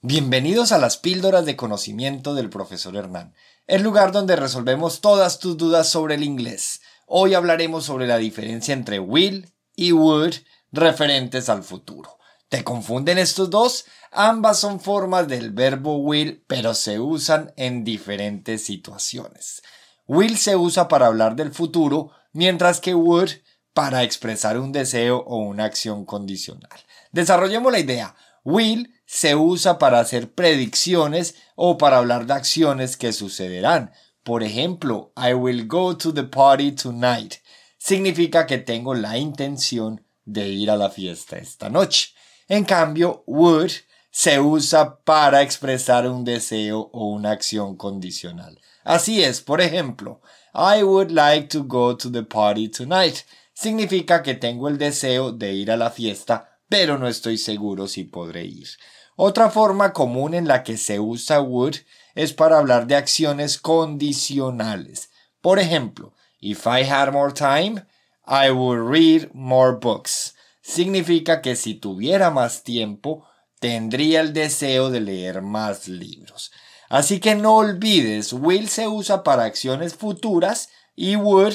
[0.00, 3.34] Bienvenidos a las píldoras de conocimiento del profesor Hernán,
[3.66, 6.82] el lugar donde resolvemos todas tus dudas sobre el inglés.
[7.08, 10.34] Hoy hablaremos sobre la diferencia entre will y would
[10.70, 12.16] referentes al futuro.
[12.48, 13.86] ¿Te confunden estos dos?
[14.12, 19.62] Ambas son formas del verbo will, pero se usan en diferentes situaciones.
[20.06, 23.30] Will se usa para hablar del futuro, mientras que would
[23.74, 26.70] para expresar un deseo o una acción condicional.
[27.10, 28.14] Desarrollemos la idea.
[28.44, 33.90] Will se usa para hacer predicciones o para hablar de acciones que sucederán.
[34.22, 37.36] Por ejemplo, I will go to the party tonight.
[37.78, 42.08] Significa que tengo la intención de ir a la fiesta esta noche.
[42.48, 43.70] En cambio, would
[44.10, 48.60] se usa para expresar un deseo o una acción condicional.
[48.84, 50.20] Así es, por ejemplo,
[50.52, 53.24] I would like to go to the party tonight.
[53.54, 58.04] Significa que tengo el deseo de ir a la fiesta, pero no estoy seguro si
[58.04, 58.68] podré ir.
[59.16, 61.76] Otra forma común en la que se usa would
[62.14, 65.10] es para hablar de acciones condicionales.
[65.40, 67.84] Por ejemplo, if I had more time,
[68.26, 70.34] I would read more books.
[70.62, 73.26] Significa que si tuviera más tiempo,
[73.58, 76.52] tendría el deseo de leer más libros.
[76.88, 81.54] Así que no olvides, will se usa para acciones futuras y would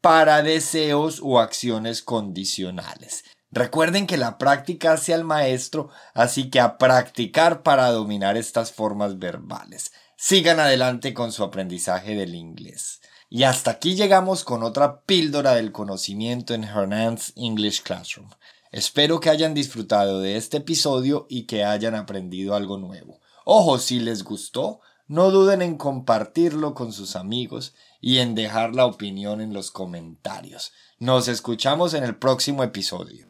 [0.00, 3.24] para deseos o acciones condicionales.
[3.54, 9.20] Recuerden que la práctica hace al maestro, así que a practicar para dominar estas formas
[9.20, 9.92] verbales.
[10.16, 13.00] Sigan adelante con su aprendizaje del inglés.
[13.30, 18.28] Y hasta aquí llegamos con otra píldora del conocimiento en Hernan's English Classroom.
[18.72, 23.20] Espero que hayan disfrutado de este episodio y que hayan aprendido algo nuevo.
[23.44, 28.86] Ojo, si les gustó, no duden en compartirlo con sus amigos y en dejar la
[28.86, 30.72] opinión en los comentarios.
[30.98, 33.22] Nos escuchamos en el próximo episodio.